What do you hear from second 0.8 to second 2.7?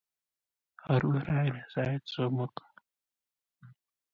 Arue raini sait somok